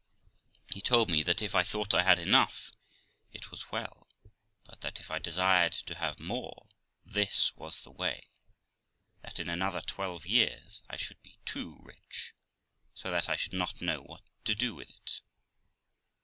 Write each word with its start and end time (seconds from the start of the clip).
He 0.73 0.81
told 0.81 1.11
me, 1.11 1.21
that 1.21 1.43
if 1.43 1.53
I 1.53 1.61
thought 1.61 1.93
I 1.93 2.01
had 2.01 2.17
enough 2.17 2.71
it 3.31 3.51
was 3.51 3.71
well, 3.71 4.07
but 4.63 4.81
that 4.81 4.99
if 4.99 5.11
I 5.11 5.19
desired 5.19 5.73
to 5.73 5.93
have 5.93 6.19
more, 6.19 6.65
this 7.05 7.55
was 7.55 7.83
the 7.83 7.91
way; 7.91 8.25
that 9.21 9.37
in 9.39 9.47
another 9.47 9.81
twelve 9.81 10.25
years 10.25 10.81
I 10.89 10.97
should 10.97 11.21
be 11.21 11.37
too 11.45 11.77
rich, 11.83 12.33
so 12.95 13.11
that 13.11 13.29
I 13.29 13.35
should 13.35 13.53
not 13.53 13.79
know 13.79 14.01
what 14.01 14.23
to 14.45 14.55
do 14.55 14.73
with 14.73 14.89
it. 14.89 15.21